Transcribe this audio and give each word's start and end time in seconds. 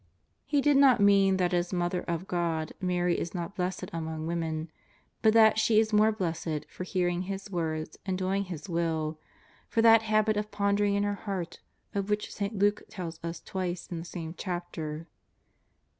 He 0.47 0.61
did 0.61 0.77
not 0.77 0.99
mean 0.99 1.37
that 1.37 1.53
as 1.53 1.71
Mother 1.71 2.01
of 2.07 2.27
God 2.27 2.73
Mary 2.81 3.19
is 3.19 3.35
not 3.35 3.55
blessed 3.55 3.85
among 3.93 4.25
women, 4.25 4.71
but 5.21 5.31
that 5.35 5.59
she 5.59 5.79
is 5.79 5.93
more 5.93 6.11
blessed 6.11 6.65
for 6.71 6.83
hearing 6.83 7.21
His 7.29 7.51
words 7.51 7.97
and 8.03 8.17
doing 8.17 8.45
His 8.45 8.67
will, 8.67 9.19
for 9.69 9.83
that 9.83 10.01
habit 10.01 10.37
of 10.37 10.49
pondering 10.49 10.95
in 10.95 11.03
her 11.03 11.13
heart 11.13 11.59
of 11.93 12.09
which 12.09 12.33
St. 12.33 12.57
Luke 12.57 12.81
tells 12.89 13.19
us 13.23 13.41
twice 13.41 13.89
in 13.91 13.99
the 13.99 14.03
same 14.05 14.33
chapter. 14.35 15.05